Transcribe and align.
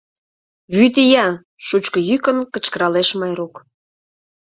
Вӱд 0.75 0.95
ия!— 1.03 1.27
шучко 1.67 1.97
йӱкын 2.09 2.37
кычкыралеш 2.53 3.09
Майрук. 3.19 3.55